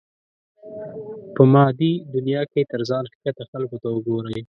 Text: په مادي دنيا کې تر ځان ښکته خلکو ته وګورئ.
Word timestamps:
په 1.35 1.41
مادي 1.53 1.93
دنيا 2.15 2.41
کې 2.51 2.61
تر 2.71 2.81
ځان 2.89 3.03
ښکته 3.13 3.43
خلکو 3.51 3.75
ته 3.83 3.87
وګورئ. 3.91 4.39